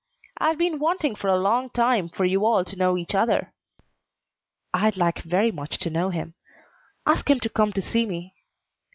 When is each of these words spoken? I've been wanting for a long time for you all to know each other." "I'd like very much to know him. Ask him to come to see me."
I've 0.39 0.57
been 0.57 0.79
wanting 0.79 1.13
for 1.13 1.27
a 1.27 1.37
long 1.37 1.69
time 1.69 2.09
for 2.09 2.25
you 2.25 2.43
all 2.43 2.65
to 2.65 2.75
know 2.75 2.97
each 2.97 3.13
other." 3.13 3.53
"I'd 4.73 4.97
like 4.97 5.21
very 5.21 5.51
much 5.51 5.77
to 5.77 5.91
know 5.91 6.09
him. 6.09 6.33
Ask 7.05 7.29
him 7.29 7.39
to 7.41 7.49
come 7.49 7.71
to 7.73 7.83
see 7.83 8.07
me." 8.07 8.33